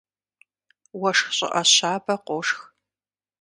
[0.99, 2.59] Уэшх щӀыӀэ щабэ къошх.